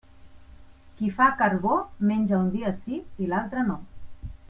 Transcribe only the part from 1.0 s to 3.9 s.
Qui fa carbó menja un dia sí i l'altre no.